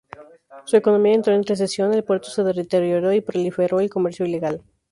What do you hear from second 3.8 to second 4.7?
el comercio ilegal.